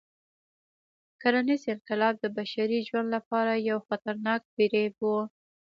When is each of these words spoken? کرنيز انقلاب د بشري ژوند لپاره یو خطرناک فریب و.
کرنيز 1.21 1.63
انقلاب 1.73 2.15
د 2.19 2.25
بشري 2.37 2.77
ژوند 2.87 3.07
لپاره 3.15 3.53
یو 3.69 3.77
خطرناک 3.87 4.41
فریب 4.53 4.95
و. 5.07 5.11